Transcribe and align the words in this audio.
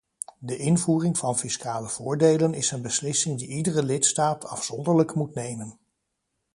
De 0.39 0.57
invoering 0.57 1.17
van 1.17 1.37
fiscale 1.37 1.89
voordelen 1.89 2.53
is 2.53 2.71
een 2.71 2.81
beslissing 2.81 3.37
die 3.39 3.47
iedere 3.47 3.83
lidstaat 3.83 4.45
afzonderlijk 4.45 5.15
moet 5.15 5.33
nemen. 5.33 5.79